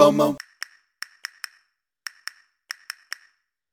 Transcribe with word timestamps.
FOMO. 0.00 0.34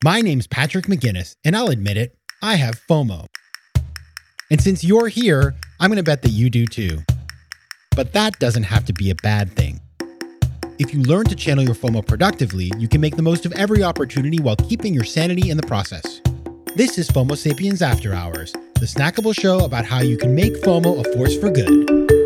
My 0.04 0.20
name's 0.20 0.46
Patrick 0.46 0.88
McGinnis, 0.88 1.38
and 1.46 1.56
I'll 1.56 1.70
admit 1.70 1.96
it, 1.96 2.18
I 2.42 2.56
have 2.56 2.82
FOMO. 2.90 3.28
And 4.52 4.62
since 4.62 4.84
you're 4.84 5.08
here, 5.08 5.56
I'm 5.80 5.90
going 5.90 5.96
to 5.96 6.04
bet 6.04 6.24
that 6.24 6.32
you 6.32 6.50
do 6.50 6.66
too. 6.66 7.00
But 7.96 8.12
that 8.12 8.38
doesn't 8.40 8.64
have 8.64 8.84
to 8.88 8.94
be 8.94 9.10
a 9.10 9.16
bad 9.16 9.54
thing. 9.54 9.80
If 10.78 10.94
you 10.94 11.02
learn 11.02 11.28
to 11.28 11.36
channel 11.36 11.64
your 11.64 11.76
FOMO 11.76 12.06
productively, 12.06 12.74
you 12.78 12.90
can 12.90 13.00
make 13.00 13.16
the 13.16 13.22
most 13.22 13.46
of 13.46 13.54
every 13.54 13.82
opportunity 13.82 14.40
while 14.40 14.58
keeping 14.58 14.94
your 14.94 15.06
sanity 15.06 15.50
in 15.50 15.56
the 15.56 15.66
process. 15.66 16.20
This 16.76 16.98
is 16.98 17.08
FOMO 17.10 17.38
Sapiens 17.38 17.82
After 17.82 18.14
Hours, 18.14 18.52
the 18.52 18.86
snackable 18.86 19.34
show 19.34 19.64
about 19.64 19.86
how 19.86 20.02
you 20.02 20.18
can 20.18 20.36
make 20.36 20.56
FOMO 20.56 21.00
a 21.00 21.14
force 21.14 21.38
for 21.38 21.50
good. 21.50 22.17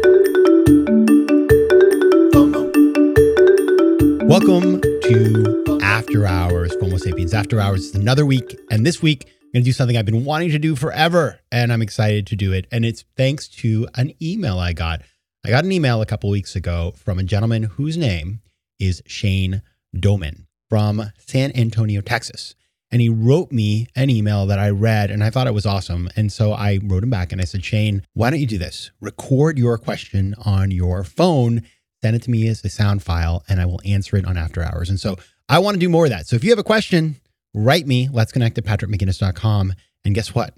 Welcome 4.31 4.79
to 4.79 5.77
After 5.83 6.25
Hours, 6.25 6.73
FOMO 6.77 6.97
Sapiens 6.97 7.33
After 7.33 7.59
Hours. 7.59 7.87
It's 7.87 7.95
another 7.95 8.25
week, 8.25 8.57
and 8.71 8.85
this 8.85 9.01
week 9.01 9.25
I'm 9.25 9.51
going 9.51 9.63
to 9.63 9.65
do 9.65 9.73
something 9.73 9.97
I've 9.97 10.05
been 10.05 10.23
wanting 10.23 10.51
to 10.51 10.57
do 10.57 10.77
forever, 10.77 11.41
and 11.51 11.73
I'm 11.73 11.81
excited 11.81 12.27
to 12.27 12.37
do 12.37 12.53
it. 12.53 12.65
And 12.71 12.85
it's 12.85 13.03
thanks 13.17 13.49
to 13.49 13.89
an 13.95 14.13
email 14.21 14.57
I 14.57 14.71
got. 14.71 15.01
I 15.45 15.49
got 15.49 15.65
an 15.65 15.71
email 15.73 16.01
a 16.01 16.05
couple 16.05 16.29
weeks 16.29 16.55
ago 16.55 16.93
from 16.95 17.19
a 17.19 17.23
gentleman 17.23 17.63
whose 17.63 17.97
name 17.97 18.39
is 18.79 19.03
Shane 19.05 19.63
Doman 19.93 20.47
from 20.69 21.11
San 21.17 21.51
Antonio, 21.53 21.99
Texas. 21.99 22.55
And 22.89 23.01
he 23.01 23.09
wrote 23.09 23.51
me 23.51 23.87
an 23.97 24.09
email 24.09 24.45
that 24.45 24.59
I 24.59 24.69
read 24.69 25.11
and 25.11 25.25
I 25.25 25.29
thought 25.29 25.47
it 25.47 25.53
was 25.53 25.65
awesome. 25.65 26.09
And 26.15 26.31
so 26.31 26.53
I 26.53 26.79
wrote 26.81 27.03
him 27.03 27.09
back 27.09 27.33
and 27.33 27.41
I 27.41 27.43
said, 27.43 27.65
Shane, 27.65 28.05
why 28.13 28.29
don't 28.29 28.39
you 28.39 28.47
do 28.47 28.57
this? 28.57 28.91
Record 29.01 29.57
your 29.57 29.77
question 29.77 30.35
on 30.45 30.71
your 30.71 31.03
phone, 31.03 31.63
send 32.03 32.15
it 32.15 32.23
to 32.23 32.31
me 32.31 32.47
as 32.47 32.63
a 32.63 32.69
sound 32.69 33.03
file, 33.03 33.43
and 33.47 33.61
I 33.61 33.65
will 33.65 33.81
answer 33.85 34.15
it 34.17 34.25
on 34.25 34.37
after 34.37 34.63
hours. 34.63 34.89
And 34.89 34.99
so 34.99 35.17
I 35.47 35.59
want 35.59 35.75
to 35.75 35.79
do 35.79 35.89
more 35.89 36.05
of 36.05 36.11
that. 36.11 36.27
So 36.27 36.35
if 36.35 36.43
you 36.43 36.49
have 36.49 36.59
a 36.59 36.63
question, 36.63 37.15
write 37.53 37.87
me. 37.87 38.09
Let's 38.11 38.31
connect 38.31 38.57
at 38.57 38.63
patrickmcginnis.com. 38.63 39.73
And 40.03 40.15
guess 40.15 40.33
what? 40.33 40.55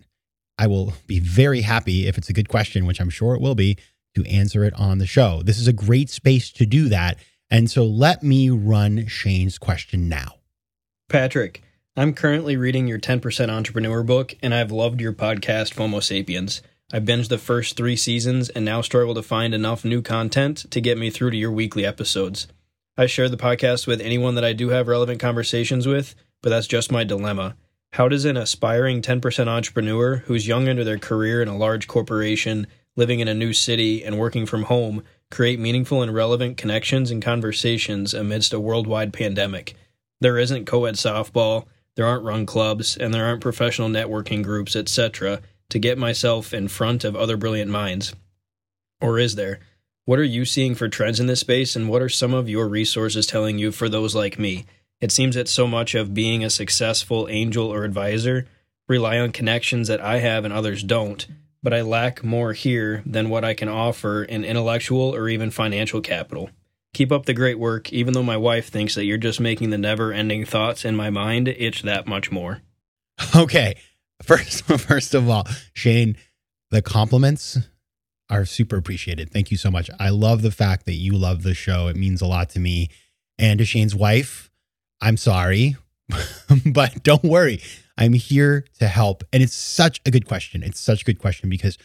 I 0.57 0.67
will 0.67 0.93
be 1.07 1.19
very 1.19 1.61
happy 1.61 2.07
if 2.07 2.17
it's 2.17 2.29
a 2.29 2.33
good 2.33 2.47
question, 2.47 2.85
which 2.85 3.01
I'm 3.01 3.09
sure 3.09 3.35
it 3.35 3.41
will 3.41 3.55
be, 3.55 3.77
to 4.15 4.23
answer 4.25 4.63
it 4.63 4.73
on 4.75 4.99
the 4.99 5.07
show. 5.07 5.41
This 5.43 5.59
is 5.59 5.67
a 5.67 5.73
great 5.73 6.09
space 6.09 6.51
to 6.51 6.65
do 6.65 6.89
that. 6.89 7.17
And 7.49 7.69
so 7.69 7.83
let 7.83 8.23
me 8.23 8.49
run 8.49 9.07
Shane's 9.07 9.57
question 9.57 10.07
now. 10.07 10.35
Patrick, 11.09 11.63
I'm 11.95 12.13
currently 12.13 12.57
reading 12.57 12.87
your 12.87 12.99
10% 12.99 13.49
Entrepreneur 13.49 14.03
book, 14.03 14.35
and 14.41 14.53
I've 14.53 14.71
loved 14.71 15.01
your 15.01 15.13
podcast, 15.13 15.73
FOMO 15.73 16.01
Sapiens. 16.01 16.61
I 16.93 16.99
binged 16.99 17.29
the 17.29 17.39
first 17.39 17.75
three 17.75 17.95
seasons 17.95 18.49
and 18.49 18.63
now 18.63 18.81
struggle 18.81 19.15
to 19.15 19.23
find 19.23 19.53
enough 19.53 19.83
new 19.83 20.01
content 20.01 20.69
to 20.71 20.79
get 20.79 20.97
me 20.97 21.09
through 21.09 21.31
to 21.31 21.37
your 21.37 21.51
weekly 21.51 21.85
episodes. 21.85 22.47
I 22.95 23.07
share 23.07 23.27
the 23.27 23.35
podcast 23.35 23.87
with 23.87 23.99
anyone 23.99 24.35
that 24.35 24.45
I 24.45 24.53
do 24.53 24.69
have 24.69 24.87
relevant 24.87 25.19
conversations 25.19 25.87
with, 25.87 26.13
but 26.43 26.51
that's 26.51 26.67
just 26.67 26.91
my 26.91 27.03
dilemma. 27.03 27.55
How 27.93 28.07
does 28.07 28.25
an 28.25 28.37
aspiring 28.37 29.01
10% 29.01 29.47
entrepreneur 29.47 30.17
who's 30.27 30.47
young 30.47 30.67
into 30.67 30.83
their 30.83 30.99
career 30.99 31.41
in 31.41 31.47
a 31.47 31.57
large 31.57 31.87
corporation 31.87 32.67
living 32.95 33.19
in 33.19 33.27
a 33.27 33.33
new 33.33 33.53
city, 33.53 34.03
and 34.03 34.19
working 34.19 34.45
from 34.45 34.63
home 34.63 35.03
create 35.31 35.59
meaningful 35.59 36.01
and 36.01 36.13
relevant 36.13 36.57
connections 36.57 37.09
and 37.09 37.23
conversations 37.23 38.13
amidst 38.13 38.53
a 38.53 38.59
worldwide 38.59 39.11
pandemic. 39.11 39.73
There 40.21 40.37
isn't 40.37 40.65
co 40.65 40.85
ed 40.85 40.95
softball, 40.95 41.65
there 41.95 42.05
aren't 42.05 42.23
run 42.23 42.45
clubs, 42.45 42.95
and 42.95 43.13
there 43.13 43.25
aren't 43.25 43.41
professional 43.41 43.89
networking 43.89 44.43
groups, 44.43 44.75
etc., 44.75 45.41
to 45.73 45.79
get 45.79 45.97
myself 45.97 46.53
in 46.53 46.67
front 46.67 47.03
of 47.03 47.15
other 47.15 47.35
brilliant 47.35 47.71
minds. 47.71 48.13
Or 49.01 49.17
is 49.17 49.33
there? 49.33 49.59
What 50.05 50.19
are 50.19 50.23
you 50.23 50.45
seeing 50.45 50.75
for 50.75 50.87
trends 50.87 51.19
in 51.19 51.25
this 51.25 51.39
space, 51.39 51.75
and 51.75 51.89
what 51.89 52.03
are 52.03 52.09
some 52.09 52.31
of 52.31 52.47
your 52.47 52.67
resources 52.67 53.25
telling 53.25 53.57
you 53.57 53.71
for 53.71 53.89
those 53.89 54.13
like 54.13 54.37
me? 54.37 54.65
It 55.01 55.11
seems 55.11 55.33
that 55.33 55.47
so 55.47 55.65
much 55.65 55.95
of 55.95 56.13
being 56.13 56.43
a 56.43 56.51
successful 56.51 57.27
angel 57.27 57.73
or 57.73 57.85
advisor 57.85 58.45
rely 58.87 59.17
on 59.17 59.31
connections 59.31 59.87
that 59.87 59.99
I 59.99 60.19
have 60.19 60.45
and 60.45 60.53
others 60.53 60.83
don't, 60.83 61.25
but 61.63 61.73
I 61.73 61.81
lack 61.81 62.23
more 62.23 62.53
here 62.53 63.01
than 63.03 63.29
what 63.29 63.43
I 63.43 63.55
can 63.55 63.67
offer 63.67 64.23
in 64.23 64.45
intellectual 64.45 65.15
or 65.15 65.27
even 65.27 65.49
financial 65.49 66.01
capital. 66.01 66.51
Keep 66.93 67.11
up 67.11 67.25
the 67.25 67.33
great 67.33 67.57
work, 67.57 67.91
even 67.91 68.13
though 68.13 68.21
my 68.21 68.37
wife 68.37 68.69
thinks 68.69 68.93
that 68.93 69.05
you're 69.05 69.17
just 69.17 69.39
making 69.39 69.71
the 69.71 69.79
never 69.79 70.13
ending 70.13 70.45
thoughts 70.45 70.85
in 70.85 70.95
my 70.95 71.09
mind 71.09 71.47
itch 71.47 71.81
that 71.81 72.05
much 72.05 72.31
more. 72.31 72.61
Okay. 73.35 73.75
First, 74.23 74.63
first 74.79 75.13
of 75.13 75.29
all, 75.29 75.47
Shane, 75.73 76.17
the 76.71 76.81
compliments 76.81 77.57
are 78.29 78.45
super 78.45 78.77
appreciated. 78.77 79.31
Thank 79.31 79.51
you 79.51 79.57
so 79.57 79.69
much. 79.69 79.89
I 79.99 80.09
love 80.09 80.41
the 80.41 80.51
fact 80.51 80.85
that 80.85 80.93
you 80.93 81.13
love 81.13 81.43
the 81.43 81.53
show. 81.53 81.87
It 81.87 81.95
means 81.95 82.21
a 82.21 82.25
lot 82.25 82.49
to 82.51 82.59
me. 82.59 82.89
And 83.37 83.59
to 83.59 83.65
Shane's 83.65 83.95
wife, 83.95 84.49
I'm 85.01 85.17
sorry, 85.17 85.75
but 86.65 87.03
don't 87.03 87.23
worry. 87.23 87.61
I'm 87.97 88.13
here 88.13 88.65
to 88.79 88.87
help. 88.87 89.23
And 89.33 89.43
it's 89.43 89.55
such 89.55 90.01
a 90.05 90.11
good 90.11 90.25
question. 90.25 90.63
It's 90.63 90.79
such 90.79 91.01
a 91.01 91.05
good 91.05 91.19
question 91.19 91.49
because 91.49 91.77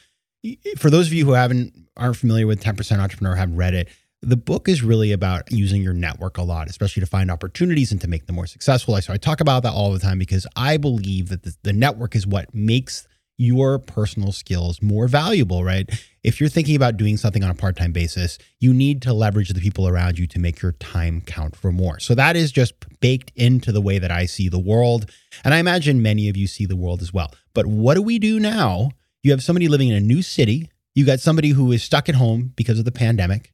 for 0.76 0.90
those 0.90 1.08
of 1.08 1.12
you 1.12 1.24
who 1.24 1.32
haven't 1.32 1.74
aren't 1.96 2.16
familiar 2.16 2.46
with 2.46 2.62
10% 2.62 2.98
entrepreneur 2.98 3.34
haven't 3.34 3.56
read 3.56 3.74
it, 3.74 3.88
the 4.22 4.36
book 4.36 4.68
is 4.68 4.82
really 4.82 5.12
about 5.12 5.50
using 5.52 5.82
your 5.82 5.92
network 5.92 6.38
a 6.38 6.42
lot, 6.42 6.68
especially 6.68 7.00
to 7.00 7.06
find 7.06 7.30
opportunities 7.30 7.92
and 7.92 8.00
to 8.00 8.08
make 8.08 8.26
them 8.26 8.36
more 8.36 8.46
successful. 8.46 9.00
So 9.00 9.12
I 9.12 9.16
talk 9.16 9.40
about 9.40 9.62
that 9.62 9.72
all 9.72 9.92
the 9.92 9.98
time 9.98 10.18
because 10.18 10.46
I 10.56 10.76
believe 10.76 11.28
that 11.28 11.44
the, 11.44 11.54
the 11.62 11.72
network 11.72 12.16
is 12.16 12.26
what 12.26 12.52
makes 12.52 13.06
your 13.38 13.78
personal 13.78 14.32
skills 14.32 14.82
more 14.82 15.06
valuable, 15.06 15.62
right? 15.62 15.88
If 16.24 16.40
you're 16.40 16.48
thinking 16.48 16.74
about 16.74 16.96
doing 16.96 17.16
something 17.16 17.44
on 17.44 17.50
a 17.50 17.54
part 17.54 17.76
time 17.76 17.92
basis, 17.92 18.36
you 18.58 18.74
need 18.74 19.00
to 19.02 19.12
leverage 19.12 19.50
the 19.50 19.60
people 19.60 19.86
around 19.86 20.18
you 20.18 20.26
to 20.26 20.40
make 20.40 20.60
your 20.60 20.72
time 20.72 21.20
count 21.20 21.54
for 21.54 21.70
more. 21.70 22.00
So 22.00 22.16
that 22.16 22.36
is 22.36 22.50
just 22.50 22.74
baked 22.98 23.30
into 23.36 23.70
the 23.70 23.80
way 23.80 24.00
that 24.00 24.10
I 24.10 24.26
see 24.26 24.48
the 24.48 24.58
world. 24.58 25.08
And 25.44 25.54
I 25.54 25.58
imagine 25.58 26.02
many 26.02 26.28
of 26.28 26.36
you 26.36 26.48
see 26.48 26.66
the 26.66 26.76
world 26.76 27.00
as 27.00 27.14
well. 27.14 27.32
But 27.54 27.66
what 27.66 27.94
do 27.94 28.02
we 28.02 28.18
do 28.18 28.40
now? 28.40 28.90
You 29.22 29.30
have 29.30 29.42
somebody 29.42 29.68
living 29.68 29.88
in 29.88 29.94
a 29.94 30.00
new 30.00 30.22
city, 30.22 30.70
you 30.94 31.06
got 31.06 31.20
somebody 31.20 31.50
who 31.50 31.70
is 31.70 31.84
stuck 31.84 32.08
at 32.08 32.16
home 32.16 32.52
because 32.56 32.80
of 32.80 32.84
the 32.84 32.92
pandemic. 32.92 33.52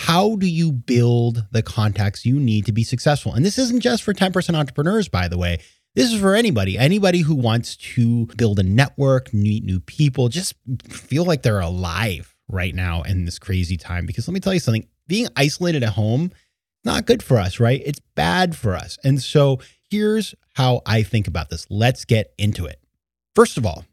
How 0.00 0.34
do 0.36 0.46
you 0.46 0.72
build 0.72 1.44
the 1.52 1.62
contacts 1.62 2.24
you 2.24 2.40
need 2.40 2.64
to 2.64 2.72
be 2.72 2.84
successful? 2.84 3.34
And 3.34 3.44
this 3.44 3.58
isn't 3.58 3.80
just 3.80 4.02
for 4.02 4.14
10% 4.14 4.54
entrepreneurs, 4.54 5.10
by 5.10 5.28
the 5.28 5.36
way. 5.36 5.58
This 5.94 6.10
is 6.10 6.18
for 6.18 6.34
anybody, 6.34 6.78
anybody 6.78 7.20
who 7.20 7.34
wants 7.34 7.76
to 7.76 8.24
build 8.34 8.58
a 8.58 8.62
network, 8.62 9.34
meet 9.34 9.62
new 9.62 9.78
people, 9.78 10.30
just 10.30 10.54
feel 10.88 11.26
like 11.26 11.42
they're 11.42 11.60
alive 11.60 12.34
right 12.48 12.74
now 12.74 13.02
in 13.02 13.26
this 13.26 13.38
crazy 13.38 13.76
time. 13.76 14.06
Because 14.06 14.26
let 14.26 14.32
me 14.32 14.40
tell 14.40 14.54
you 14.54 14.58
something 14.58 14.86
being 15.06 15.28
isolated 15.36 15.82
at 15.82 15.92
home, 15.92 16.32
not 16.82 17.04
good 17.04 17.22
for 17.22 17.36
us, 17.36 17.60
right? 17.60 17.82
It's 17.84 18.00
bad 18.14 18.56
for 18.56 18.74
us. 18.74 18.96
And 19.04 19.20
so 19.20 19.60
here's 19.90 20.34
how 20.54 20.80
I 20.86 21.02
think 21.02 21.28
about 21.28 21.50
this. 21.50 21.66
Let's 21.68 22.06
get 22.06 22.32
into 22.38 22.64
it. 22.64 22.80
First 23.34 23.58
of 23.58 23.66
all, 23.66 23.84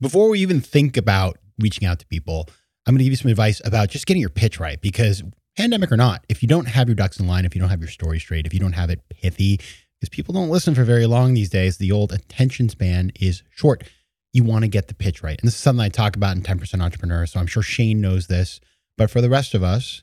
before 0.00 0.28
we 0.28 0.38
even 0.38 0.60
think 0.60 0.96
about 0.96 1.38
reaching 1.58 1.88
out 1.88 1.98
to 1.98 2.06
people, 2.06 2.48
I'm 2.86 2.94
going 2.94 2.98
to 2.98 3.04
give 3.04 3.12
you 3.14 3.16
some 3.16 3.32
advice 3.32 3.60
about 3.64 3.90
just 3.90 4.06
getting 4.06 4.20
your 4.20 4.30
pitch 4.30 4.60
right 4.60 4.80
because 4.80 5.24
pandemic 5.56 5.90
or 5.90 5.96
not, 5.96 6.24
if 6.28 6.42
you 6.42 6.48
don't 6.48 6.68
have 6.68 6.88
your 6.88 6.94
ducks 6.94 7.18
in 7.18 7.26
line, 7.26 7.44
if 7.44 7.54
you 7.54 7.60
don't 7.60 7.70
have 7.70 7.80
your 7.80 7.88
story 7.88 8.18
straight, 8.18 8.46
if 8.46 8.54
you 8.54 8.60
don't 8.60 8.72
have 8.72 8.90
it 8.90 9.00
pithy, 9.08 9.58
because 10.00 10.10
people 10.10 10.34
don't 10.34 10.50
listen 10.50 10.74
for 10.74 10.84
very 10.84 11.06
long 11.06 11.34
these 11.34 11.50
days. 11.50 11.78
The 11.78 11.92
old 11.92 12.12
attention 12.12 12.68
span 12.68 13.12
is 13.18 13.42
short. 13.50 13.84
You 14.32 14.44
want 14.44 14.64
to 14.64 14.68
get 14.68 14.88
the 14.88 14.94
pitch 14.94 15.22
right. 15.22 15.38
And 15.40 15.46
this 15.46 15.54
is 15.54 15.60
something 15.60 15.84
I 15.84 15.88
talk 15.88 16.16
about 16.16 16.36
in 16.36 16.42
10% 16.42 16.82
Entrepreneur. 16.82 17.24
So 17.26 17.40
I'm 17.40 17.46
sure 17.46 17.62
Shane 17.62 18.00
knows 18.00 18.26
this. 18.26 18.60
But 18.98 19.10
for 19.10 19.20
the 19.20 19.30
rest 19.30 19.54
of 19.54 19.62
us, 19.62 20.02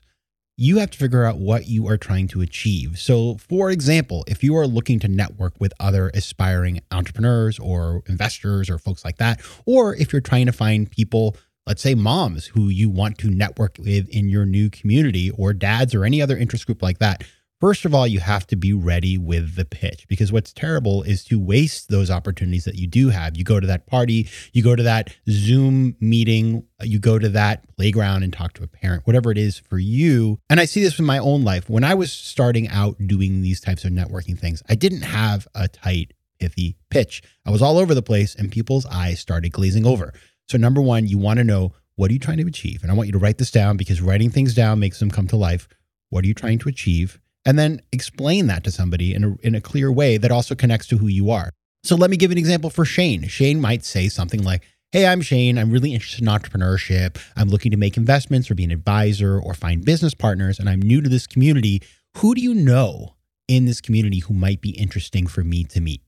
you 0.56 0.78
have 0.78 0.90
to 0.92 0.98
figure 0.98 1.24
out 1.24 1.38
what 1.38 1.66
you 1.66 1.88
are 1.88 1.96
trying 1.96 2.28
to 2.28 2.40
achieve. 2.40 2.98
So, 2.98 3.36
for 3.38 3.70
example, 3.70 4.24
if 4.28 4.44
you 4.44 4.56
are 4.56 4.66
looking 4.66 5.00
to 5.00 5.08
network 5.08 5.54
with 5.58 5.72
other 5.80 6.10
aspiring 6.14 6.80
entrepreneurs 6.92 7.58
or 7.58 8.02
investors 8.06 8.70
or 8.70 8.78
folks 8.78 9.04
like 9.04 9.16
that, 9.18 9.40
or 9.66 9.96
if 9.96 10.12
you're 10.12 10.22
trying 10.22 10.46
to 10.46 10.52
find 10.52 10.88
people, 10.90 11.36
let's 11.66 11.82
say 11.82 11.94
moms 11.94 12.46
who 12.46 12.68
you 12.68 12.90
want 12.90 13.18
to 13.18 13.30
network 13.30 13.76
with 13.78 14.08
in 14.08 14.28
your 14.28 14.46
new 14.46 14.70
community, 14.70 15.30
or 15.30 15.52
dads 15.52 15.94
or 15.94 16.04
any 16.04 16.20
other 16.20 16.36
interest 16.36 16.66
group 16.66 16.82
like 16.82 16.98
that, 16.98 17.24
First 17.64 17.86
of 17.86 17.94
all, 17.94 18.06
you 18.06 18.20
have 18.20 18.46
to 18.48 18.56
be 18.56 18.74
ready 18.74 19.16
with 19.16 19.54
the 19.54 19.64
pitch 19.64 20.06
because 20.06 20.30
what's 20.30 20.52
terrible 20.52 21.02
is 21.02 21.24
to 21.24 21.40
waste 21.40 21.88
those 21.88 22.10
opportunities 22.10 22.66
that 22.66 22.74
you 22.74 22.86
do 22.86 23.08
have. 23.08 23.38
You 23.38 23.44
go 23.44 23.58
to 23.58 23.66
that 23.66 23.86
party, 23.86 24.28
you 24.52 24.62
go 24.62 24.76
to 24.76 24.82
that 24.82 25.14
Zoom 25.30 25.96
meeting, 25.98 26.66
you 26.82 26.98
go 26.98 27.18
to 27.18 27.30
that 27.30 27.64
playground 27.76 28.22
and 28.22 28.34
talk 28.34 28.52
to 28.54 28.64
a 28.64 28.66
parent, 28.66 29.06
whatever 29.06 29.30
it 29.30 29.38
is 29.38 29.58
for 29.58 29.78
you. 29.78 30.40
And 30.50 30.60
I 30.60 30.66
see 30.66 30.82
this 30.82 30.98
in 30.98 31.06
my 31.06 31.16
own 31.16 31.42
life. 31.42 31.70
When 31.70 31.84
I 31.84 31.94
was 31.94 32.12
starting 32.12 32.68
out 32.68 32.96
doing 33.06 33.40
these 33.40 33.62
types 33.62 33.86
of 33.86 33.92
networking 33.92 34.38
things, 34.38 34.62
I 34.68 34.74
didn't 34.74 35.00
have 35.00 35.48
a 35.54 35.66
tight, 35.66 36.12
pithy 36.38 36.76
pitch. 36.90 37.22
I 37.46 37.50
was 37.50 37.62
all 37.62 37.78
over 37.78 37.94
the 37.94 38.02
place 38.02 38.34
and 38.34 38.52
people's 38.52 38.84
eyes 38.84 39.20
started 39.20 39.52
glazing 39.52 39.86
over. 39.86 40.12
So, 40.48 40.58
number 40.58 40.80
one, 40.80 41.06
you 41.06 41.18
want 41.18 41.38
to 41.38 41.44
know 41.44 41.72
what 41.96 42.10
are 42.10 42.14
you 42.14 42.18
trying 42.18 42.38
to 42.38 42.46
achieve? 42.46 42.82
And 42.82 42.90
I 42.90 42.94
want 42.94 43.06
you 43.06 43.12
to 43.12 43.18
write 43.18 43.38
this 43.38 43.50
down 43.50 43.76
because 43.76 44.00
writing 44.00 44.30
things 44.30 44.54
down 44.54 44.80
makes 44.80 44.98
them 44.98 45.10
come 45.10 45.28
to 45.28 45.36
life. 45.36 45.68
What 46.10 46.24
are 46.24 46.28
you 46.28 46.34
trying 46.34 46.58
to 46.60 46.68
achieve? 46.68 47.20
and 47.44 47.58
then 47.58 47.80
explain 47.92 48.46
that 48.46 48.64
to 48.64 48.70
somebody 48.70 49.14
in 49.14 49.24
a, 49.24 49.34
in 49.46 49.54
a 49.54 49.60
clear 49.60 49.92
way 49.92 50.16
that 50.16 50.32
also 50.32 50.54
connects 50.54 50.86
to 50.88 50.98
who 50.98 51.06
you 51.06 51.30
are. 51.30 51.50
So 51.82 51.96
let 51.96 52.10
me 52.10 52.16
give 52.16 52.30
an 52.30 52.38
example 52.38 52.70
for 52.70 52.84
Shane. 52.84 53.26
Shane 53.28 53.60
might 53.60 53.84
say 53.84 54.08
something 54.08 54.42
like, 54.42 54.62
Hey, 54.92 55.06
I'm 55.06 55.22
Shane. 55.22 55.58
I'm 55.58 55.72
really 55.72 55.92
interested 55.92 56.22
in 56.22 56.28
entrepreneurship. 56.28 57.20
I'm 57.36 57.48
looking 57.48 57.72
to 57.72 57.76
make 57.76 57.96
investments 57.96 58.48
or 58.48 58.54
be 58.54 58.62
an 58.62 58.70
advisor 58.70 59.40
or 59.40 59.52
find 59.52 59.84
business 59.84 60.14
partners. 60.14 60.60
And 60.60 60.68
I'm 60.68 60.80
new 60.80 61.00
to 61.00 61.08
this 61.08 61.26
community. 61.26 61.82
who 62.18 62.34
do 62.34 62.40
you 62.40 62.54
know 62.54 63.16
in 63.48 63.64
this 63.64 63.80
community 63.80 64.20
who 64.20 64.34
might 64.34 64.60
be 64.60 64.70
interesting 64.70 65.26
for 65.26 65.42
me 65.42 65.64
to 65.64 65.80
meet? 65.80 66.00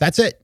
That's 0.00 0.18
it. 0.18 0.42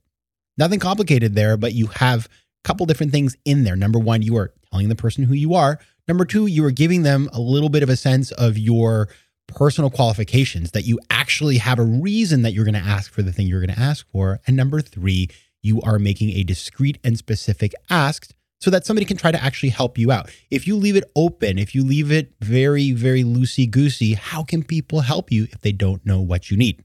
Nothing 0.59 0.81
complicated 0.81 1.35
there, 1.35 1.57
but 1.57 1.73
you 1.73 1.87
have 1.87 2.29
couple 2.65 2.87
different 2.87 3.13
things 3.13 3.37
in 3.45 3.65
there. 3.65 3.77
Number 3.77 3.99
one, 3.99 4.23
you 4.23 4.37
are 4.37 4.53
telling 4.71 4.89
the 4.89 4.97
person 4.97 5.25
who 5.25 5.35
you 5.35 5.55
are. 5.55 5.79
Number 6.09 6.25
two, 6.25 6.47
you 6.47 6.65
are 6.65 6.71
giving 6.71 7.03
them 7.03 7.29
a 7.33 7.41
little 7.41 7.69
bit 7.69 7.83
of 7.83 7.89
a 7.89 7.97
sense 7.97 8.33
of 8.33 8.59
your 8.59 9.09
personal 9.47 9.91
qualifications 9.91 10.71
that 10.73 10.85
you 10.85 10.99
actually 11.11 11.59
have 11.59 11.79
a 11.79 11.85
reason 11.85 12.43
that 12.43 12.53
you're 12.53 12.65
going 12.65 12.75
to 12.75 12.81
ask 12.81 13.13
for 13.13 13.23
the 13.23 13.33
thing 13.33 13.47
you're 13.47 13.65
going 13.65 13.75
to 13.75 13.83
ask 13.83 14.09
for. 14.11 14.41
And 14.47 14.57
number 14.57 14.81
three, 14.81 15.29
you 15.63 15.81
are 15.83 15.99
making 15.99 16.31
a 16.31 16.43
discreet 16.43 16.99
and 17.05 17.17
specific 17.17 17.73
ask 17.91 18.31
so 18.61 18.71
that 18.71 18.87
somebody 18.87 19.05
can 19.05 19.17
try 19.17 19.33
to 19.33 19.43
actually 19.43 19.71
help 19.71 19.99
you 19.99 20.13
out. 20.13 20.31
If 20.51 20.67
you 20.67 20.77
leave 20.77 20.97
it 20.97 21.11
open, 21.17 21.59
if 21.59 21.75
you 21.75 21.85
leave 21.85 22.13
it 22.13 22.33
very, 22.41 22.93
very 22.93 23.25
loosey 23.25 23.69
goosey, 23.69 24.15
how 24.15 24.45
can 24.45 24.63
people 24.63 25.01
help 25.01 25.33
you 25.33 25.49
if 25.51 25.61
they 25.61 25.73
don't 25.73 26.05
know 26.07 26.21
what 26.21 26.51
you 26.51 26.57
need? 26.57 26.83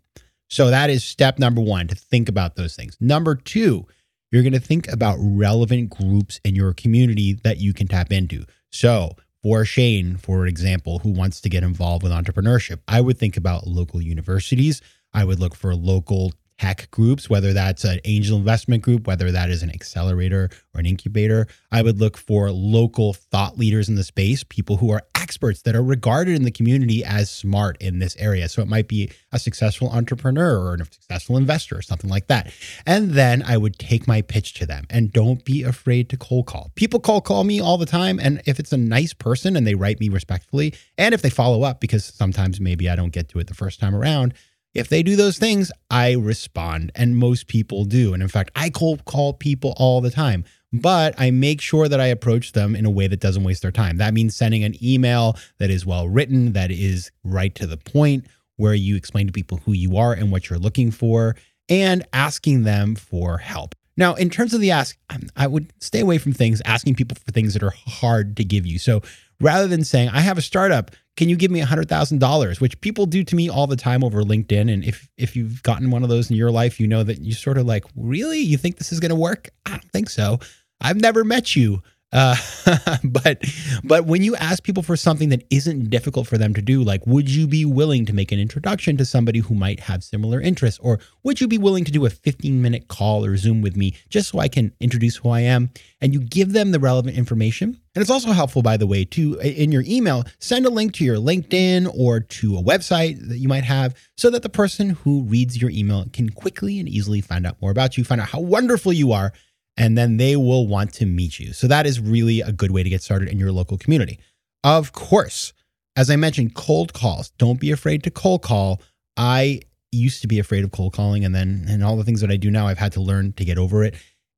So 0.50 0.69
that 0.69 0.89
is 0.89 1.03
step 1.03 1.39
number 1.39 1.62
one 1.62 1.88
to 1.88 1.95
think 1.95 2.29
about 2.29 2.56
those 2.56 2.75
things. 2.75 2.97
Number 3.00 3.35
two, 3.35 3.85
you're 4.31 4.44
going 4.44 4.53
to 4.53 4.59
think 4.59 4.88
about 4.91 5.18
relevant 5.19 5.89
groups 5.89 6.39
in 6.44 6.56
your 6.56 6.74
community 6.74 7.33
that 7.44 7.59
you 7.59 7.74
can 7.74 7.88
tap 7.88 8.12
into. 8.12 8.45
So 8.71 9.15
for 9.41 9.63
Shane, 9.65 10.18
for 10.18 10.45
example, 10.45 11.00
who 11.00 11.12
wants 11.12 11.41
to 11.41 11.50
get 11.50 11.63
involved 11.63 12.03
with 12.03 12.12
entrepreneurship, 12.12 12.79
I 12.88 13.01
would 13.01 13.18
think 13.18 13.38
about 13.38 13.68
local 13.68 14.01
universities. 14.01 14.81
I 15.13 15.24
would 15.24 15.39
look 15.39 15.56
for 15.56 15.74
local 15.75 16.33
tech 16.59 16.89
groups, 16.92 17.30
whether 17.30 17.54
that's 17.54 17.83
an 17.83 18.00
angel 18.06 18.38
investment 18.38 18.83
group, 18.83 19.07
whether 19.07 19.31
that 19.31 19.50
is 19.50 19.63
an 19.63 19.69
accelerator 19.69 20.50
or 20.74 20.80
an 20.80 20.86
incubator. 20.86 21.48
I 21.71 21.81
would 21.81 22.00
look 22.00 22.18
for 22.18 22.51
local 22.51 23.13
thought 23.13 23.57
leaders 23.57 23.89
in 23.89 23.95
the 23.95 24.04
space, 24.04 24.44
people 24.44 24.77
who 24.77 24.92
are 24.92 25.04
experts 25.15 25.62
that 25.63 25.75
are 25.75 25.83
regarded 25.83 26.36
in 26.36 26.44
the 26.44 26.51
community 26.51 27.04
as 27.04 27.30
smart 27.30 27.77
in 27.81 28.00
this 28.00 28.15
area. 28.18 28.48
So 28.48 28.62
it 28.62 28.68
might 28.68 28.88
be 28.88 29.12
a 29.31 29.39
successful 29.39 29.89
entrepreneur 29.89 30.57
or 30.57 30.75
a 30.75 30.86
successful 30.86 31.38
investor 31.38 31.77
or 31.77 31.81
something 31.81 32.09
like 32.09 32.27
that. 32.27 32.51
And 32.86 33.12
then 33.12 33.44
I 33.44 33.57
would 33.57 33.77
take 33.77 34.07
my 34.07 34.21
pitch 34.21 34.53
to 34.56 34.65
them 34.65 34.86
and 34.89 35.12
don't 35.12 35.44
be 35.44 35.63
afraid 35.63 36.10
to 36.10 36.18
cold 36.18 36.48
call. 36.48 36.71
People 36.75 37.00
cold 37.00 37.25
call 37.25 37.44
me 37.44 37.60
all 37.60 37.77
the 37.77 37.86
time. 37.86 38.19
And 38.21 38.42
if 38.45 38.60
it's 38.60 38.71
a 38.71 38.77
nice 38.77 39.13
person 39.13 39.56
and 39.57 39.68
they 39.68 39.75
write 39.75 40.00
me 40.00 40.10
respectfully, 40.10 40.74
and 40.98 41.13
if 41.13 41.21
they 41.21 41.30
follow 41.30 41.63
up, 41.63 41.81
because 41.81 42.06
sometimes 42.06 42.62
maybe 42.62 42.89
I 42.89 42.95
don't 42.95 43.12
get 43.12 43.30
to 43.30 43.39
it 43.39 43.48
the 43.48 43.53
first 43.53 43.80
time 43.80 43.95
around, 43.95 44.33
if 44.77 44.89
they 44.89 45.01
do 45.01 45.15
those 45.15 45.39
things, 45.39 45.71
I 45.89 46.13
respond, 46.13 46.91
and 46.94 47.18
most 47.18 47.47
people 47.47 47.83
do. 47.83 48.13
And 48.13 48.21
in 48.21 48.29
fact, 48.29 48.51
I 48.56 48.69
cold 48.69 49.06
call 49.06 49.33
people 49.33 49.74
all 49.77 50.01
the 50.01 50.12
time, 50.12 50.45
but 50.71 51.15
I 51.18 51.31
make 51.31 51.62
sure 51.62 51.88
that 51.88 52.00
I 52.00 52.06
approach 52.06 52.51
them 52.51 52.75
in 52.75 52.85
a 52.85 52.91
way 52.91 53.07
that 53.07 53.19
doesn't 53.19 53.44
waste 53.44 53.63
their 53.63 53.71
time. 53.71 53.97
That 53.97 54.13
means 54.13 54.35
sending 54.35 54.63
an 54.63 54.75
email 54.83 55.35
that 55.57 55.71
is 55.71 55.83
well 55.83 56.07
written, 56.07 56.53
that 56.53 56.69
is 56.69 57.12
right 57.24 57.56
to 57.56 57.65
the 57.65 57.77
point, 57.77 58.27
where 58.57 58.75
you 58.75 58.95
explain 58.95 59.25
to 59.25 59.33
people 59.33 59.57
who 59.65 59.74
you 59.74 59.97
are 59.97 60.13
and 60.13 60.31
what 60.31 60.47
you're 60.47 60.59
looking 60.59 60.91
for, 60.91 61.35
and 61.68 62.06
asking 62.13 62.63
them 62.63 62.95
for 62.95 63.39
help. 63.39 63.74
Now, 63.97 64.13
in 64.13 64.29
terms 64.29 64.53
of 64.53 64.62
the 64.62 64.69
ask, 64.69 64.95
um, 65.09 65.24
I 65.35 65.47
would 65.47 65.74
stay 65.79 66.01
away 66.01 66.19
from 66.19 66.33
things 66.33 66.62
asking 66.65 66.95
people 66.95 67.18
for 67.18 67.31
things 67.31 67.53
that 67.56 67.63
are 67.63 67.74
hard 67.88 68.38
to 68.38 68.44
give 68.44 68.68
you. 68.68 68.77
So 68.77 69.01
rather 69.39 69.68
than 69.68 69.84
saying, 69.84 70.10
I 70.10 70.22
have 70.22 70.38
a 70.38 70.42
startup, 70.42 70.92
can 71.16 71.30
you 71.30 71.36
give 71.36 71.51
me 71.51 71.62
$100,000? 71.62 72.62
Which 72.62 72.80
people 72.81 73.06
do 73.06 73.24
to 73.24 73.36
me 73.36 73.50
all 73.50 73.68
the 73.68 73.75
time 73.75 74.04
over 74.04 74.22
LinkedIn. 74.22 74.72
And 74.72 74.84
if, 74.84 75.10
if 75.18 75.36
you've 75.36 75.63
gotten 75.63 75.92
one 75.92 76.04
of 76.04 76.10
those 76.10 76.30
in 76.30 76.36
your 76.36 76.51
life, 76.51 76.80
you 76.80 76.88
know 76.88 77.04
that 77.04 77.22
you 77.22 77.34
sort 77.34 77.57
of 77.57 77.66
like, 77.66 77.86
really? 77.95 78.39
You 78.39 78.57
think 78.57 78.78
this 78.78 78.92
is 78.92 79.00
going 79.00 79.10
to 79.10 79.16
work? 79.16 79.50
I 79.66 79.72
don't 79.72 79.92
think 79.92 80.10
so. 80.10 80.39
I've 80.80 81.01
never 81.01 81.24
met 81.24 81.56
you. 81.56 81.81
Uh, 82.13 82.36
but 83.04 83.44
but 83.83 84.06
when 84.06 84.24
you 84.24 84.36
ask 84.38 84.63
people 84.63 84.81
for 84.81 84.95
something 84.95 85.27
that 85.30 85.44
isn't 85.50 85.89
difficult 85.89 86.25
for 86.27 86.38
them 86.38 86.54
to 86.54 86.62
do, 86.62 86.81
like 86.81 87.06
would 87.06 87.30
you 87.30 87.48
be 87.48 87.65
willing 87.65 88.06
to 88.06 88.13
make 88.13 88.31
an 88.31 88.39
introduction 88.39 88.95
to 88.98 89.06
somebody 89.06 89.39
who 89.39 89.54
might 89.54 89.81
have 89.81 90.04
similar 90.04 90.39
interests, 90.39 90.80
or 90.81 91.00
would 91.24 91.42
you 91.42 91.48
be 91.48 91.57
willing 91.57 91.83
to 91.83 91.92
do 91.92 92.06
a 92.06 92.09
15 92.09 92.62
minute 92.62 92.88
call 92.88 93.25
or 93.25 93.36
Zoom 93.36 93.62
with 93.62 93.75
me 93.75 93.94
just 94.09 94.30
so 94.30 94.39
I 94.39 94.48
can 94.48 94.71
introduce 94.80 95.18
who 95.18 95.30
I 95.30 95.42
am? 95.42 95.69
And 96.00 96.13
you 96.13 96.21
give 96.21 96.54
them 96.54 96.71
the 96.71 96.80
relevant 96.80 97.18
information. 97.18 97.80
And 97.95 98.01
it's 98.01 98.12
also 98.12 98.31
helpful, 98.31 98.62
by 98.62 98.77
the 98.77 98.88
way, 98.88 99.03
to 99.06 99.39
in 99.39 99.71
your 99.71 99.83
email, 99.86 100.24
send 100.39 100.65
a 100.65 100.69
link 100.69 100.94
to 100.95 101.03
your 101.03 101.18
LinkedIn 101.18 101.92
or 101.98 102.19
to 102.19 102.57
a 102.57 102.63
website 102.63 103.27
that 103.27 103.39
you 103.39 103.50
might 103.50 103.63
have 103.63 103.95
so 104.15 104.30
that 104.30 104.44
the 104.44 104.50
person 104.50 104.92
who 104.92 105.24
reads 105.24 105.60
your 105.60 105.71
email 105.71 106.06
can 106.13 106.30
quickly 106.30 106.80
and 106.80 106.88
easily 106.88 107.21
find 107.21 107.45
out 107.45 107.60
more 107.62 107.71
about 107.71 107.98
you, 107.98 108.03
find 108.03 108.21
out 108.21 108.30
how 108.30 108.39
wonderful 108.39 108.94
you 108.94 109.12
are 109.12 109.33
and 109.77 109.97
then 109.97 110.18
they 110.18 110.35
will 110.35 110.68
want 110.68 110.94
to 110.94 111.06
meet 111.06 111.39
you. 111.39 111.53
So 111.53 111.68
that 111.68 111.85
is 111.85 112.00
really 112.00 112.41
a 112.41 112.51
good 112.51 112.71
way 112.71 112.83
to 112.83 112.89
get 112.89 113.01
started 113.01 113.29
in 113.29 113.39
your 113.39 113.51
local 113.51 113.77
community. 113.77 114.19
Of 114.63 114.91
course, 114.91 115.53
as 115.95 116.09
I 116.09 116.15
mentioned, 116.15 116.56
cold 116.56 116.94
calls. 116.94 117.29
Don't 117.38 117.59
be 117.59 117.71
afraid 117.71 118.03
to 118.03 118.12
cold 118.12 118.41
call. 118.41 118.81
I 119.15 119.62
used 119.91 120.21
to 120.21 120.27
be 120.27 120.39
afraid 120.39 120.63
of 120.63 120.71
cold 120.71 120.94
calling 120.94 121.24
and 121.24 121.33
then 121.33 121.65
and 121.68 121.83
all 121.83 121.95
the 121.95 122.03
things 122.03 122.21
that 122.21 122.31
I 122.31 122.38
do 122.38 122.51
now 122.51 122.68
I've 122.68 122.77
had 122.77 122.91
to 122.94 123.01
learn 123.01 123.33
to 123.33 123.45
get 123.45 123.57
over 123.57 123.83
it. 123.83 123.95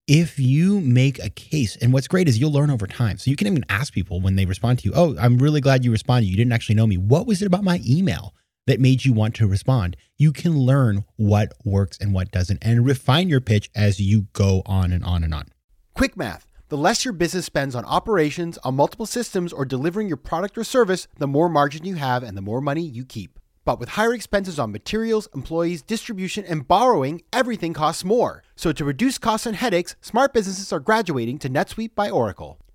If 0.08 0.40
you 0.40 0.82
make 0.82 1.24
a 1.24 1.30
case, 1.30 1.76
and 1.76 1.94
what's 1.94 2.08
great 2.08 2.28
is 2.28 2.40
you'll 2.40 2.52
learn 2.52 2.72
over 2.72 2.88
time. 2.88 3.18
So 3.18 3.30
you 3.30 3.38
can 3.38 3.48
even 3.48 3.64
ask 3.70 3.94
people 3.94 4.20
when 4.22 4.36
they 4.36 4.46
respond 4.46 4.80
to 4.80 4.86
you, 4.86 4.94
"Oh, 4.96 5.16
I'm 5.20 5.38
really 5.38 5.62
glad 5.62 5.86
you 5.86 5.92
responded. 5.92 6.28
You 6.28 6.36
didn't 6.36 6.52
actually 6.52 6.76
know 6.76 6.88
me. 6.88 6.98
What 6.98 7.28
was 7.28 7.42
it 7.42 7.46
about 7.46 7.64
my 7.64 7.80
email 7.88 8.34
that 8.70 8.80
made 8.80 9.04
you 9.04 9.12
want 9.12 9.34
to 9.34 9.48
respond. 9.48 9.98
You 10.16 10.32
can 10.32 10.60
learn 10.60 11.04
what 11.16 11.54
works 11.66 11.98
and 12.00 12.14
what 12.14 12.30
doesn't 12.30 12.60
and 12.62 12.86
refine 12.86 13.28
your 13.28 13.42
pitch 13.42 13.72
as 13.74 14.00
you 14.00 14.28
go 14.34 14.62
on 14.68 14.92
and 14.92 15.04
on 15.04 15.24
and 15.24 15.34
on. 15.34 15.48
Quick 15.96 16.16
math. 16.16 16.46
The 16.68 16.78
less 16.78 17.04
your 17.04 17.16
business 17.16 17.48
spends 17.48 17.74
on 17.74 17.84
operations, 17.86 18.60
on 18.60 18.76
multiple 18.76 19.08
systems, 19.08 19.52
or 19.52 19.66
delivering 19.66 20.08
your 20.08 20.18
product 20.18 20.56
or 20.56 20.64
service, 20.64 21.08
the 21.18 21.26
more 21.26 21.50
margin 21.50 21.84
you 21.84 21.96
have 21.96 22.22
and 22.22 22.38
the 22.38 22.44
more 22.44 22.62
money 22.62 22.84
you 22.84 23.06
keep. 23.06 23.40
But 23.66 23.80
with 23.80 23.90
higher 23.90 24.14
expenses 24.14 24.60
on 24.60 24.72
materials, 24.72 25.28
employees, 25.34 25.82
distribution, 25.82 26.46
and 26.46 26.68
borrowing, 26.68 27.24
everything 27.34 27.74
costs 27.74 28.06
more. 28.06 28.44
So 28.56 28.72
to 28.72 28.86
reduce 28.86 29.18
costs 29.18 29.48
and 29.48 29.56
headaches, 29.56 29.96
smart 30.00 30.32
businesses 30.32 30.72
are 30.72 30.80
graduating 30.80 31.40
to 31.40 31.50
NetSuite 31.50 31.96
by 31.96 32.12
Oracle. 32.12 32.60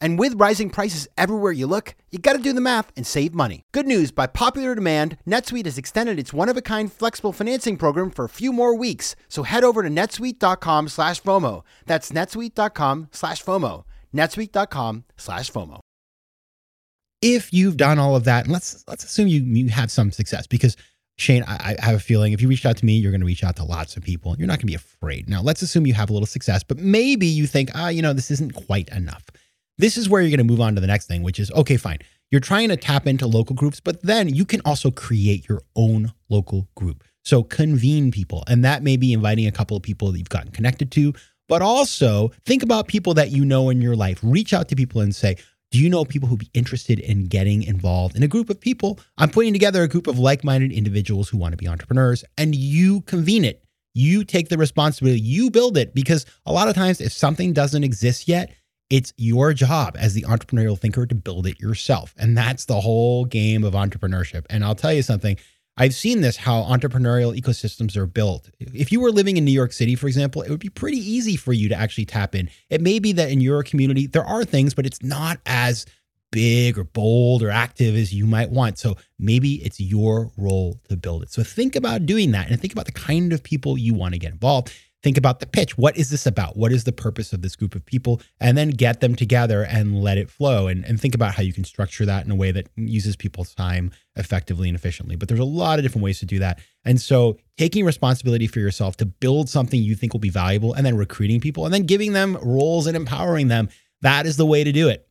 And 0.00 0.18
with 0.18 0.40
rising 0.40 0.70
prices 0.70 1.08
everywhere 1.16 1.52
you 1.52 1.66
look, 1.66 1.94
you 2.10 2.18
gotta 2.18 2.38
do 2.38 2.52
the 2.52 2.60
math 2.60 2.92
and 2.96 3.06
save 3.06 3.34
money. 3.34 3.62
Good 3.72 3.86
news 3.86 4.10
by 4.10 4.26
popular 4.26 4.74
demand, 4.74 5.16
NetSuite 5.26 5.64
has 5.64 5.78
extended 5.78 6.18
its 6.18 6.32
one 6.32 6.48
of 6.48 6.56
a 6.56 6.62
kind 6.62 6.92
flexible 6.92 7.32
financing 7.32 7.76
program 7.76 8.10
for 8.10 8.24
a 8.24 8.28
few 8.28 8.52
more 8.52 8.74
weeks. 8.74 9.16
So 9.28 9.42
head 9.42 9.64
over 9.64 9.82
to 9.82 9.88
netsuite.com 9.88 10.88
slash 10.88 11.22
FOMO. 11.22 11.62
That's 11.86 12.12
netsuite.com 12.12 13.08
slash 13.12 13.42
FOMO. 13.42 13.84
netsuite.com 14.14 15.04
slash 15.16 15.50
FOMO. 15.50 15.80
If 17.22 17.52
you've 17.52 17.78
done 17.78 17.98
all 17.98 18.16
of 18.16 18.24
that, 18.24 18.44
and 18.44 18.52
let's 18.52 18.84
let's 18.86 19.04
assume 19.04 19.28
you, 19.28 19.40
you 19.40 19.70
have 19.70 19.90
some 19.90 20.10
success 20.10 20.46
because 20.46 20.76
Shane, 21.16 21.44
I, 21.46 21.76
I 21.80 21.84
have 21.84 21.94
a 21.94 22.00
feeling 22.00 22.32
if 22.32 22.42
you 22.42 22.48
reached 22.48 22.66
out 22.66 22.76
to 22.78 22.84
me, 22.84 22.94
you're 22.94 23.12
going 23.12 23.20
to 23.20 23.26
reach 23.26 23.44
out 23.44 23.56
to 23.56 23.64
lots 23.64 23.96
of 23.96 24.02
people. 24.02 24.34
You're 24.36 24.48
not 24.48 24.54
going 24.54 24.66
to 24.66 24.66
be 24.66 24.74
afraid. 24.74 25.28
Now, 25.28 25.42
let's 25.42 25.62
assume 25.62 25.86
you 25.86 25.94
have 25.94 26.10
a 26.10 26.12
little 26.12 26.26
success, 26.26 26.64
but 26.64 26.78
maybe 26.78 27.26
you 27.26 27.46
think, 27.46 27.70
ah, 27.74 27.88
you 27.88 28.02
know, 28.02 28.12
this 28.12 28.30
isn't 28.32 28.52
quite 28.66 28.88
enough. 28.88 29.24
This 29.76 29.96
is 29.96 30.08
where 30.08 30.20
you're 30.22 30.30
going 30.30 30.46
to 30.46 30.52
move 30.52 30.60
on 30.60 30.74
to 30.74 30.80
the 30.80 30.86
next 30.86 31.06
thing, 31.06 31.22
which 31.22 31.40
is 31.40 31.50
okay, 31.52 31.76
fine. 31.76 31.98
You're 32.30 32.40
trying 32.40 32.68
to 32.68 32.76
tap 32.76 33.06
into 33.06 33.26
local 33.26 33.56
groups, 33.56 33.80
but 33.80 34.02
then 34.02 34.28
you 34.32 34.44
can 34.44 34.60
also 34.64 34.90
create 34.90 35.48
your 35.48 35.62
own 35.76 36.12
local 36.28 36.68
group. 36.74 37.04
So 37.24 37.42
convene 37.42 38.10
people. 38.10 38.44
And 38.46 38.64
that 38.64 38.82
may 38.82 38.96
be 38.96 39.12
inviting 39.12 39.46
a 39.46 39.52
couple 39.52 39.76
of 39.76 39.82
people 39.82 40.12
that 40.12 40.18
you've 40.18 40.28
gotten 40.28 40.52
connected 40.52 40.90
to, 40.92 41.12
but 41.48 41.62
also 41.62 42.30
think 42.44 42.62
about 42.62 42.88
people 42.88 43.14
that 43.14 43.30
you 43.30 43.44
know 43.44 43.70
in 43.70 43.80
your 43.80 43.96
life. 43.96 44.20
Reach 44.22 44.52
out 44.52 44.68
to 44.68 44.76
people 44.76 45.00
and 45.00 45.14
say, 45.14 45.36
do 45.70 45.80
you 45.80 45.90
know 45.90 46.04
people 46.04 46.28
who'd 46.28 46.38
be 46.38 46.50
interested 46.54 47.00
in 47.00 47.26
getting 47.26 47.64
involved 47.64 48.14
in 48.14 48.22
a 48.22 48.28
group 48.28 48.48
of 48.50 48.60
people? 48.60 49.00
I'm 49.18 49.30
putting 49.30 49.52
together 49.52 49.82
a 49.82 49.88
group 49.88 50.06
of 50.06 50.20
like 50.20 50.44
minded 50.44 50.70
individuals 50.70 51.28
who 51.28 51.36
want 51.36 51.52
to 51.52 51.56
be 51.56 51.66
entrepreneurs, 51.66 52.24
and 52.38 52.54
you 52.54 53.00
convene 53.02 53.44
it. 53.44 53.64
You 53.92 54.24
take 54.24 54.50
the 54.50 54.58
responsibility, 54.58 55.20
you 55.20 55.50
build 55.50 55.76
it, 55.76 55.92
because 55.92 56.26
a 56.46 56.52
lot 56.52 56.68
of 56.68 56.76
times, 56.76 57.00
if 57.00 57.12
something 57.12 57.52
doesn't 57.52 57.82
exist 57.82 58.28
yet, 58.28 58.52
it's 58.94 59.12
your 59.16 59.52
job 59.52 59.96
as 59.98 60.14
the 60.14 60.22
entrepreneurial 60.22 60.78
thinker 60.78 61.04
to 61.04 61.16
build 61.16 61.48
it 61.48 61.58
yourself. 61.58 62.14
And 62.16 62.38
that's 62.38 62.66
the 62.66 62.80
whole 62.80 63.24
game 63.24 63.64
of 63.64 63.74
entrepreneurship. 63.74 64.46
And 64.48 64.64
I'll 64.64 64.76
tell 64.76 64.92
you 64.92 65.02
something. 65.02 65.36
I've 65.76 65.96
seen 65.96 66.20
this 66.20 66.36
how 66.36 66.62
entrepreneurial 66.62 67.36
ecosystems 67.36 67.96
are 67.96 68.06
built. 68.06 68.50
If 68.60 68.92
you 68.92 69.00
were 69.00 69.10
living 69.10 69.36
in 69.36 69.44
New 69.44 69.50
York 69.50 69.72
City, 69.72 69.96
for 69.96 70.06
example, 70.06 70.42
it 70.42 70.50
would 70.50 70.60
be 70.60 70.68
pretty 70.68 70.98
easy 70.98 71.34
for 71.34 71.52
you 71.52 71.68
to 71.70 71.74
actually 71.74 72.04
tap 72.04 72.36
in. 72.36 72.48
It 72.70 72.80
may 72.80 73.00
be 73.00 73.10
that 73.14 73.32
in 73.32 73.40
your 73.40 73.64
community 73.64 74.06
there 74.06 74.24
are 74.24 74.44
things, 74.44 74.74
but 74.74 74.86
it's 74.86 75.02
not 75.02 75.40
as 75.44 75.86
big 76.30 76.78
or 76.78 76.84
bold 76.84 77.42
or 77.42 77.50
active 77.50 77.96
as 77.96 78.14
you 78.14 78.26
might 78.26 78.50
want. 78.50 78.78
So 78.78 78.96
maybe 79.18 79.54
it's 79.54 79.80
your 79.80 80.30
role 80.36 80.78
to 80.88 80.96
build 80.96 81.24
it. 81.24 81.32
So 81.32 81.42
think 81.42 81.74
about 81.74 82.06
doing 82.06 82.30
that 82.30 82.48
and 82.48 82.60
think 82.60 82.72
about 82.72 82.86
the 82.86 82.92
kind 82.92 83.32
of 83.32 83.42
people 83.42 83.76
you 83.76 83.92
want 83.92 84.14
to 84.14 84.20
get 84.20 84.30
involved. 84.30 84.72
Think 85.04 85.18
about 85.18 85.40
the 85.40 85.46
pitch. 85.46 85.76
What 85.76 85.98
is 85.98 86.08
this 86.08 86.24
about? 86.24 86.56
What 86.56 86.72
is 86.72 86.84
the 86.84 86.92
purpose 86.92 87.34
of 87.34 87.42
this 87.42 87.56
group 87.56 87.74
of 87.74 87.84
people? 87.84 88.22
And 88.40 88.56
then 88.56 88.70
get 88.70 89.02
them 89.02 89.14
together 89.14 89.62
and 89.62 90.00
let 90.02 90.16
it 90.16 90.30
flow. 90.30 90.66
And, 90.66 90.82
and 90.82 90.98
think 90.98 91.14
about 91.14 91.34
how 91.34 91.42
you 91.42 91.52
can 91.52 91.64
structure 91.64 92.06
that 92.06 92.24
in 92.24 92.30
a 92.30 92.34
way 92.34 92.52
that 92.52 92.70
uses 92.74 93.14
people's 93.14 93.54
time 93.54 93.92
effectively 94.16 94.66
and 94.66 94.74
efficiently. 94.74 95.16
But 95.16 95.28
there's 95.28 95.40
a 95.40 95.44
lot 95.44 95.78
of 95.78 95.82
different 95.82 96.04
ways 96.04 96.20
to 96.20 96.24
do 96.24 96.38
that. 96.38 96.58
And 96.86 96.98
so 96.98 97.36
taking 97.58 97.84
responsibility 97.84 98.46
for 98.46 98.60
yourself 98.60 98.96
to 98.96 99.04
build 99.04 99.50
something 99.50 99.78
you 99.78 99.94
think 99.94 100.14
will 100.14 100.20
be 100.20 100.30
valuable 100.30 100.72
and 100.72 100.86
then 100.86 100.96
recruiting 100.96 101.38
people 101.38 101.66
and 101.66 101.74
then 101.74 101.84
giving 101.84 102.14
them 102.14 102.38
roles 102.42 102.86
and 102.86 102.96
empowering 102.96 103.48
them, 103.48 103.68
that 104.00 104.24
is 104.24 104.38
the 104.38 104.46
way 104.46 104.64
to 104.64 104.72
do 104.72 104.88
it. 104.88 105.06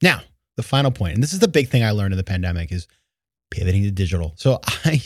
Now, 0.00 0.20
the 0.56 0.62
final 0.62 0.92
point, 0.92 1.14
and 1.14 1.22
this 1.22 1.32
is 1.32 1.40
the 1.40 1.48
big 1.48 1.68
thing 1.68 1.82
I 1.82 1.90
learned 1.90 2.12
in 2.12 2.16
the 2.16 2.22
pandemic 2.22 2.70
is 2.70 2.86
pivoting 3.50 3.82
to 3.82 3.90
digital. 3.90 4.34
So 4.36 4.60
I 4.84 5.02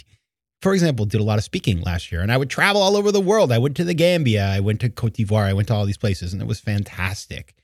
for 0.62 0.72
example, 0.72 1.04
did 1.04 1.20
a 1.20 1.24
lot 1.24 1.38
of 1.38 1.44
speaking 1.44 1.80
last 1.82 2.10
year 2.10 2.22
and 2.22 2.32
I 2.32 2.36
would 2.36 2.50
travel 2.50 2.82
all 2.82 2.96
over 2.96 3.12
the 3.12 3.20
world. 3.20 3.52
I 3.52 3.58
went 3.58 3.76
to 3.76 3.84
the 3.84 3.94
Gambia, 3.94 4.44
I 4.44 4.60
went 4.60 4.80
to 4.80 4.88
Cote 4.88 5.14
d'Ivoire, 5.14 5.44
I 5.44 5.52
went 5.52 5.68
to 5.68 5.74
all 5.74 5.86
these 5.86 5.98
places 5.98 6.32
and 6.32 6.40
it 6.40 6.48
was 6.48 6.60
fantastic. 6.60 7.54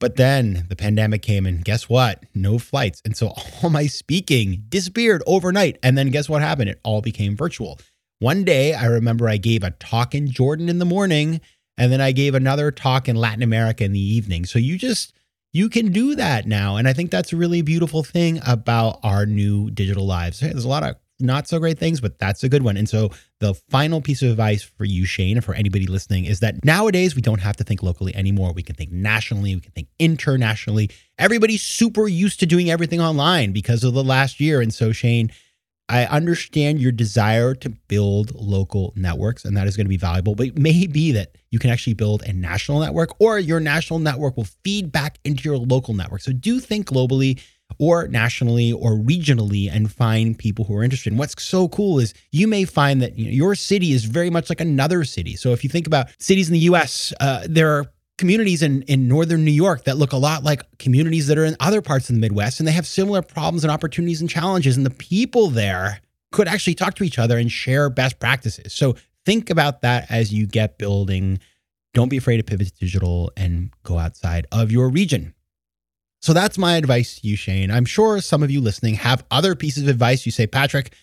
But 0.00 0.16
then 0.16 0.66
the 0.68 0.74
pandemic 0.74 1.22
came 1.22 1.46
and 1.46 1.64
guess 1.64 1.88
what? 1.88 2.24
No 2.34 2.58
flights. 2.58 3.00
And 3.04 3.16
so 3.16 3.28
all 3.62 3.70
my 3.70 3.86
speaking 3.86 4.64
disappeared 4.68 5.22
overnight. 5.26 5.78
And 5.82 5.96
then 5.96 6.10
guess 6.10 6.28
what 6.28 6.42
happened? 6.42 6.70
It 6.70 6.80
all 6.82 7.02
became 7.02 7.36
virtual. 7.36 7.78
One 8.18 8.44
day 8.44 8.74
I 8.74 8.86
remember 8.86 9.28
I 9.28 9.36
gave 9.36 9.62
a 9.62 9.70
talk 9.72 10.14
in 10.14 10.28
Jordan 10.30 10.68
in 10.68 10.78
the 10.78 10.84
morning 10.84 11.40
and 11.76 11.92
then 11.92 12.00
I 12.00 12.12
gave 12.12 12.34
another 12.34 12.70
talk 12.70 13.08
in 13.08 13.16
Latin 13.16 13.42
America 13.42 13.84
in 13.84 13.92
the 13.92 14.00
evening. 14.00 14.44
So 14.44 14.58
you 14.58 14.78
just, 14.78 15.12
you 15.52 15.68
can 15.68 15.92
do 15.92 16.14
that 16.16 16.46
now. 16.46 16.76
And 16.76 16.88
I 16.88 16.92
think 16.92 17.10
that's 17.10 17.32
a 17.32 17.36
really 17.36 17.62
beautiful 17.62 18.02
thing 18.02 18.40
about 18.46 19.00
our 19.02 19.26
new 19.26 19.70
digital 19.70 20.06
lives. 20.06 20.40
There's 20.40 20.64
a 20.64 20.68
lot 20.68 20.82
of 20.82 20.96
not 21.22 21.48
so 21.48 21.58
great 21.58 21.78
things, 21.78 22.00
but 22.00 22.18
that's 22.18 22.42
a 22.44 22.48
good 22.48 22.62
one. 22.62 22.76
And 22.76 22.88
so 22.88 23.10
the 23.40 23.54
final 23.54 24.00
piece 24.00 24.22
of 24.22 24.30
advice 24.30 24.62
for 24.62 24.84
you, 24.84 25.04
Shane, 25.04 25.36
and 25.36 25.44
for 25.44 25.54
anybody 25.54 25.86
listening 25.86 26.24
is 26.24 26.40
that 26.40 26.64
nowadays 26.64 27.14
we 27.14 27.22
don't 27.22 27.40
have 27.40 27.56
to 27.56 27.64
think 27.64 27.82
locally 27.82 28.14
anymore. 28.14 28.52
We 28.52 28.62
can 28.62 28.76
think 28.76 28.90
nationally, 28.90 29.54
we 29.54 29.60
can 29.60 29.72
think 29.72 29.88
internationally. 29.98 30.90
Everybody's 31.18 31.62
super 31.62 32.08
used 32.08 32.40
to 32.40 32.46
doing 32.46 32.70
everything 32.70 33.00
online 33.00 33.52
because 33.52 33.84
of 33.84 33.94
the 33.94 34.04
last 34.04 34.40
year. 34.40 34.60
And 34.60 34.72
so, 34.72 34.92
Shane, 34.92 35.30
I 35.88 36.06
understand 36.06 36.80
your 36.80 36.92
desire 36.92 37.54
to 37.56 37.68
build 37.68 38.34
local 38.34 38.92
networks, 38.96 39.44
and 39.44 39.56
that 39.56 39.66
is 39.66 39.76
going 39.76 39.84
to 39.84 39.90
be 39.90 39.96
valuable. 39.96 40.34
But 40.34 40.46
it 40.46 40.58
may 40.58 40.86
be 40.86 41.12
that 41.12 41.36
you 41.50 41.58
can 41.58 41.70
actually 41.70 41.94
build 41.94 42.22
a 42.22 42.32
national 42.32 42.80
network, 42.80 43.10
or 43.20 43.38
your 43.38 43.60
national 43.60 43.98
network 43.98 44.36
will 44.36 44.46
feed 44.64 44.90
back 44.90 45.18
into 45.24 45.48
your 45.48 45.58
local 45.58 45.92
network. 45.92 46.22
So 46.22 46.32
do 46.32 46.60
think 46.60 46.86
globally 46.86 47.42
or 47.78 48.08
nationally 48.08 48.72
or 48.72 48.92
regionally 48.92 49.70
and 49.70 49.92
find 49.92 50.38
people 50.38 50.64
who 50.64 50.76
are 50.76 50.82
interested. 50.82 51.12
And 51.12 51.18
what's 51.18 51.40
so 51.42 51.68
cool 51.68 51.98
is 51.98 52.14
you 52.30 52.46
may 52.46 52.64
find 52.64 53.02
that 53.02 53.18
you 53.18 53.26
know, 53.26 53.30
your 53.30 53.54
city 53.54 53.92
is 53.92 54.04
very 54.04 54.30
much 54.30 54.48
like 54.48 54.60
another 54.60 55.04
city. 55.04 55.36
So 55.36 55.52
if 55.52 55.64
you 55.64 55.70
think 55.70 55.86
about 55.86 56.08
cities 56.18 56.48
in 56.48 56.54
the 56.54 56.60
US, 56.60 57.12
uh, 57.20 57.46
there 57.48 57.70
are 57.78 57.86
communities 58.18 58.62
in, 58.62 58.82
in 58.82 59.08
northern 59.08 59.44
New 59.44 59.50
York 59.50 59.84
that 59.84 59.96
look 59.96 60.12
a 60.12 60.16
lot 60.16 60.44
like 60.44 60.62
communities 60.78 61.26
that 61.26 61.38
are 61.38 61.44
in 61.44 61.56
other 61.60 61.82
parts 61.82 62.08
of 62.08 62.14
the 62.14 62.20
Midwest, 62.20 62.60
and 62.60 62.68
they 62.68 62.72
have 62.72 62.86
similar 62.86 63.22
problems 63.22 63.64
and 63.64 63.70
opportunities 63.70 64.20
and 64.20 64.30
challenges. 64.30 64.76
And 64.76 64.86
the 64.86 64.90
people 64.90 65.48
there 65.48 66.00
could 66.30 66.48
actually 66.48 66.74
talk 66.74 66.94
to 66.94 67.04
each 67.04 67.18
other 67.18 67.38
and 67.38 67.50
share 67.50 67.90
best 67.90 68.18
practices. 68.18 68.72
So 68.72 68.96
think 69.24 69.50
about 69.50 69.82
that 69.82 70.10
as 70.10 70.32
you 70.32 70.46
get 70.46 70.78
building. 70.78 71.38
Don't 71.94 72.08
be 72.08 72.16
afraid 72.16 72.38
to 72.38 72.42
pivot 72.42 72.68
to 72.68 72.74
digital 72.74 73.32
and 73.36 73.70
go 73.82 73.98
outside 73.98 74.46
of 74.52 74.72
your 74.72 74.88
region. 74.88 75.34
So 76.22 76.32
that's 76.32 76.56
my 76.56 76.76
advice 76.76 77.20
to 77.20 77.26
you, 77.26 77.36
Shane. 77.36 77.70
I'm 77.70 77.84
sure 77.84 78.20
some 78.20 78.42
of 78.42 78.50
you 78.50 78.60
listening 78.60 78.94
have 78.94 79.24
other 79.30 79.56
pieces 79.56 79.82
of 79.82 79.88
advice. 79.88 80.24
You 80.24 80.30
say, 80.30 80.46
Patrick, 80.46 80.94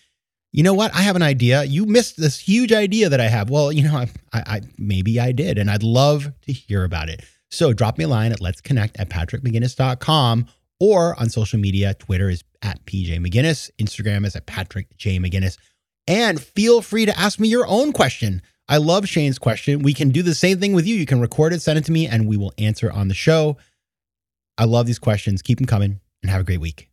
you 0.52 0.62
know 0.62 0.74
what? 0.74 0.94
I 0.94 1.02
have 1.02 1.14
an 1.14 1.22
idea. 1.22 1.62
You 1.64 1.84
missed 1.84 2.16
this 2.16 2.38
huge 2.38 2.72
idea 2.72 3.08
that 3.10 3.20
I 3.20 3.28
have. 3.28 3.50
Well, 3.50 3.70
you 3.70 3.84
know, 3.84 3.96
I, 3.96 4.08
I, 4.32 4.60
maybe 4.78 5.20
I 5.20 5.32
did, 5.32 5.58
and 5.58 5.70
I'd 5.70 5.82
love 5.82 6.32
to 6.42 6.52
hear 6.52 6.84
about 6.84 7.08
it. 7.10 7.22
So 7.50 7.72
drop 7.72 7.98
me 7.98 8.04
a 8.04 8.08
line 8.08 8.32
at 8.32 8.40
let's 8.40 8.60
connect 8.60 8.98
at 8.98 9.10
patrickmcginnis.com 9.10 10.46
or 10.80 11.20
on 11.20 11.28
social 11.28 11.58
media. 11.58 11.94
Twitter 11.94 12.30
is 12.30 12.42
at 12.62 12.84
PJ 12.86 13.18
McGinnis, 13.18 13.70
Instagram 13.78 14.26
is 14.26 14.34
at 14.34 14.46
Patrick 14.46 14.96
J. 14.96 15.18
McGinnis. 15.18 15.58
And 16.06 16.40
feel 16.40 16.80
free 16.82 17.06
to 17.06 17.18
ask 17.18 17.38
me 17.38 17.48
your 17.48 17.66
own 17.66 17.92
question. 17.92 18.42
I 18.68 18.78
love 18.78 19.08
Shane's 19.08 19.38
question. 19.38 19.82
We 19.82 19.94
can 19.94 20.10
do 20.10 20.22
the 20.22 20.34
same 20.34 20.60
thing 20.60 20.72
with 20.72 20.86
you. 20.86 20.94
You 20.94 21.06
can 21.06 21.20
record 21.20 21.52
it, 21.52 21.60
send 21.60 21.78
it 21.78 21.84
to 21.86 21.92
me, 21.92 22.06
and 22.06 22.26
we 22.28 22.36
will 22.36 22.54
answer 22.56 22.90
on 22.90 23.08
the 23.08 23.14
show. 23.14 23.56
I 24.60 24.64
love 24.64 24.86
these 24.86 24.98
questions. 24.98 25.40
Keep 25.40 25.56
them 25.56 25.66
coming 25.66 26.00
and 26.22 26.30
have 26.30 26.42
a 26.42 26.44
great 26.44 26.60
week. 26.60 26.90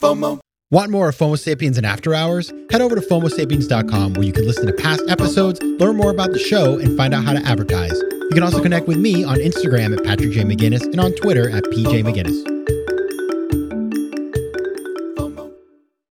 FOMO. 0.00 0.38
Want 0.70 0.92
more 0.92 1.08
of 1.08 1.16
FOMO 1.16 1.36
Sapiens 1.36 1.76
and 1.76 1.84
After 1.84 2.14
Hours? 2.14 2.52
Head 2.70 2.80
over 2.80 2.94
to 2.94 3.00
FOMOSapiens.com 3.00 4.14
where 4.14 4.22
you 4.22 4.32
can 4.32 4.46
listen 4.46 4.68
to 4.68 4.72
past 4.72 5.02
episodes, 5.08 5.60
learn 5.60 5.96
more 5.96 6.12
about 6.12 6.30
the 6.30 6.38
show, 6.38 6.78
and 6.78 6.96
find 6.96 7.12
out 7.12 7.24
how 7.24 7.32
to 7.32 7.44
advertise. 7.44 8.00
You 8.00 8.30
can 8.32 8.44
also 8.44 8.62
connect 8.62 8.86
with 8.86 8.98
me 8.98 9.24
on 9.24 9.38
Instagram 9.38 9.98
at 9.98 10.04
Patrick 10.04 10.30
J. 10.30 10.44
McGinnis 10.44 10.84
and 10.84 11.00
on 11.00 11.12
Twitter 11.14 11.50
at 11.50 11.64
PJ 11.64 12.04
McGinnis. 12.04 12.59